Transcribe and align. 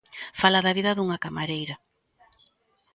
Fala 0.39 0.63
da 0.65 0.75
vida 0.77 0.95
dunha 0.97 1.21
camareira. 1.25 1.75